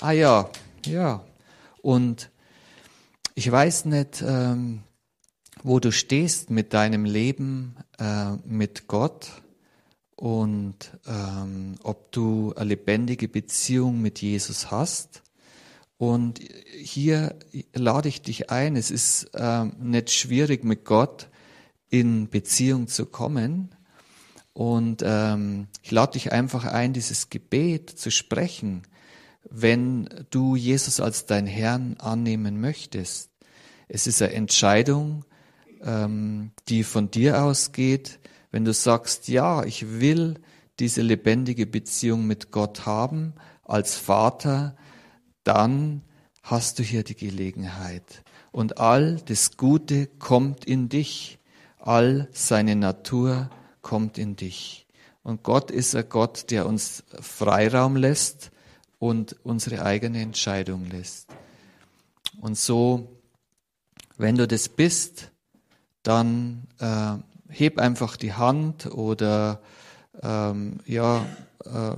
[0.00, 0.50] Ah ja,
[0.84, 1.24] ja.
[1.82, 2.30] Und
[3.34, 4.82] ich weiß nicht, ähm,
[5.62, 9.30] wo du stehst mit deinem Leben äh, mit Gott
[10.16, 15.22] und ähm, ob du eine lebendige Beziehung mit Jesus hast.
[15.96, 16.40] Und
[16.78, 17.38] hier
[17.74, 21.28] lade ich dich ein, es ist äh, nicht schwierig mit Gott
[21.90, 23.74] in Beziehung zu kommen.
[24.52, 28.82] Und ähm, ich lade dich einfach ein, dieses Gebet zu sprechen,
[29.48, 33.30] wenn du Jesus als dein Herrn annehmen möchtest.
[33.88, 35.24] Es ist eine Entscheidung,
[35.82, 38.18] ähm, die von dir ausgeht,
[38.50, 40.34] wenn du sagst, ja, ich will
[40.78, 43.34] diese lebendige Beziehung mit Gott haben
[43.64, 44.76] als Vater,
[45.44, 46.02] dann
[46.42, 48.22] hast du hier die Gelegenheit.
[48.50, 51.38] Und all das Gute kommt in dich.
[51.78, 53.50] All seine Natur
[53.82, 54.86] kommt in dich.
[55.22, 58.50] Und Gott ist ein Gott, der uns Freiraum lässt
[59.00, 61.26] und unsere eigene Entscheidung lässt.
[62.40, 63.08] Und so,
[64.18, 65.32] wenn du das bist,
[66.02, 67.16] dann äh,
[67.48, 69.60] heb einfach die Hand oder
[70.22, 71.26] ähm, ja,
[71.64, 71.96] äh,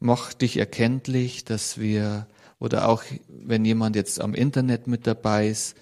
[0.00, 2.26] mach dich erkenntlich, dass wir,
[2.58, 5.76] oder auch wenn jemand jetzt am Internet mit dabei ist,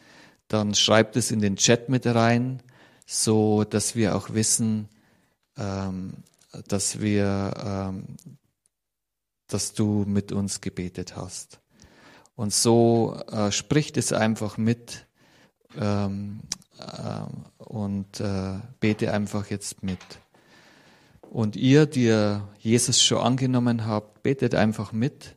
[0.48, 2.62] dann schreibt es in den Chat mit rein,
[3.06, 4.88] so dass wir auch wissen,
[5.56, 6.14] ähm,
[6.66, 8.16] dass wir, ähm,
[9.48, 11.60] dass du mit uns gebetet hast.
[12.36, 15.06] Und so äh, spricht es einfach mit
[15.78, 16.40] ähm,
[16.78, 20.00] äh, und äh, bete einfach jetzt mit.
[21.22, 25.36] Und ihr, die ihr Jesus schon angenommen habt, betet einfach mit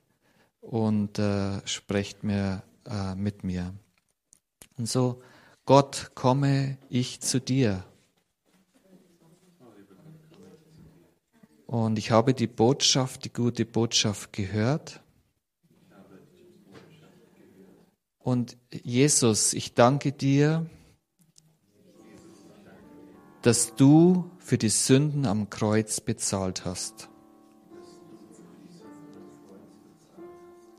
[0.62, 3.74] und äh, sprecht mir äh, mit mir.
[4.78, 5.22] Und so,
[5.66, 7.84] Gott, komme ich zu dir.
[11.68, 15.02] Und ich habe die Botschaft, die gute Botschaft gehört.
[18.20, 20.66] Und Jesus, ich danke dir,
[23.42, 27.10] dass du für die Sünden am Kreuz bezahlt hast.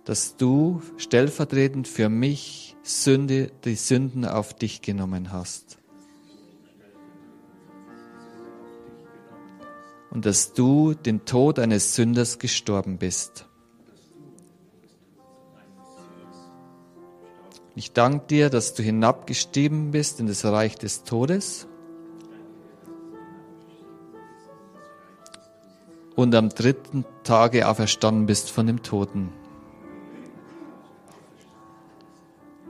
[0.04, 5.78] Dass du stellvertretend für mich Sünde, die Sünden auf dich genommen hast.
[10.10, 13.46] Und dass du den Tod eines Sünders gestorben bist.
[17.76, 21.68] Ich danke dir, dass du hinabgestiegen bist in das Reich des Todes
[26.16, 29.28] und am dritten Tage auferstanden bist von dem Toten.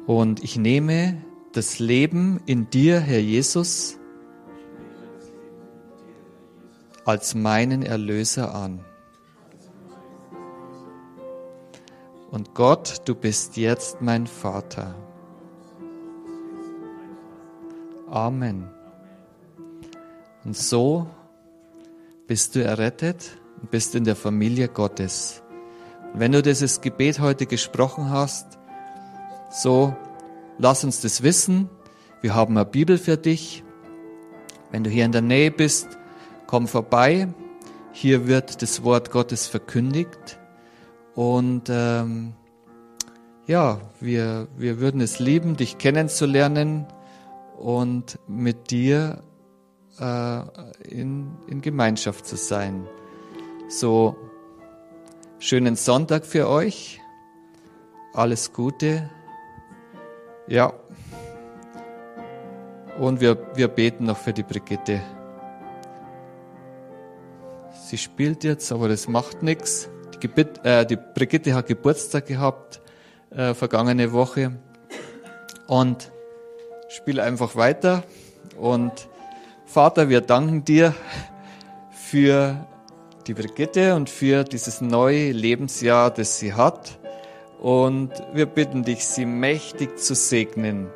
[0.07, 1.23] Und ich nehme
[1.53, 3.99] das Leben in dir, Herr Jesus,
[7.09, 8.85] als meinen Erlöser an.
[12.31, 14.95] Und Gott, du bist jetzt mein Vater.
[18.11, 18.69] Amen.
[20.45, 21.07] Und so
[22.27, 25.43] bist du errettet und bist in der Familie Gottes.
[26.13, 28.59] Und wenn du dieses Gebet heute gesprochen hast,
[29.51, 29.97] so
[30.59, 31.71] lass uns das wissen.
[32.21, 33.65] Wir haben eine Bibel für dich.
[34.71, 35.98] Wenn du hier in der Nähe bist,
[36.49, 37.29] komm vorbei.
[37.93, 40.41] Hier wird das Wort Gottes verkündigt.
[41.15, 42.33] Und ähm,
[43.47, 46.87] ja, wir, wir würden es lieben, dich kennenzulernen
[47.57, 49.23] und mit dir
[50.01, 50.41] äh,
[50.89, 52.87] in, in Gemeinschaft zu sein.
[53.69, 54.17] So,
[55.39, 57.01] schönen Sonntag für euch.
[58.15, 59.11] Alles Gute.
[60.47, 60.73] Ja.
[62.99, 65.03] Und wir, wir beten noch für die Brigitte.
[67.89, 69.89] Sie spielt jetzt, aber das macht nichts.
[70.23, 70.29] Die,
[70.63, 72.83] äh, die Brigitte hat Geburtstag gehabt
[73.31, 74.53] äh, vergangene Woche
[75.69, 76.13] und
[76.91, 78.03] spiele einfach weiter.
[78.59, 78.93] Und
[79.65, 80.95] Vater, wir danken dir
[81.91, 82.67] für
[83.27, 86.99] die Brigitte und für dieses neue Lebensjahr, das sie hat.
[87.59, 90.89] Und wir bitten dich, sie mächtig zu segnen.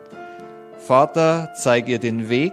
[0.77, 2.53] Vater, zeige ihr den Weg,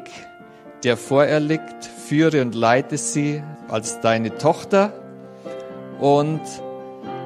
[0.86, 4.92] der vor ihr liegt, führe und leite sie als deine Tochter
[6.00, 6.42] und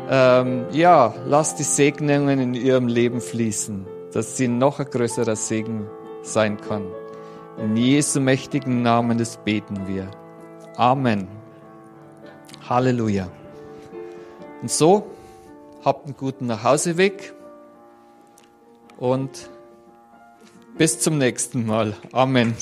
[0.10, 5.88] ähm, ja, lass die Segnungen in ihrem Leben fließen, dass sie noch ein größerer Segen
[6.22, 6.84] sein kann.
[7.58, 10.12] In Jesu mächtigen Namen das beten wir.
[10.76, 11.30] Amen.
[12.68, 13.30] Halleluja.
[14.62, 15.08] Und so,
[15.86, 17.34] habt einen guten Nachhauseweg
[18.98, 19.50] und
[20.78, 21.94] bis zum nächsten Mal.
[22.12, 22.54] Amen.